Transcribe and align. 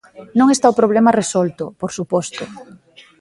Non 0.39 0.47
está 0.55 0.65
o 0.69 0.77
problema 0.79 1.15
resolto, 1.21 1.63
por 1.79 1.91
suposto. 1.97 2.43